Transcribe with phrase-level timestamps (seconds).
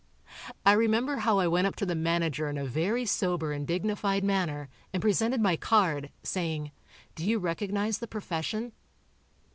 [0.65, 4.23] I remember how I went up to the manager in a very sober and dignified
[4.23, 6.71] manner, and presented my card, saying:
[7.13, 8.71] "Do you recognize the profession?"